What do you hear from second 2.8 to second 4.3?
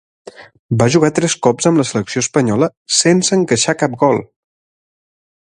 sense encaixar cap gol.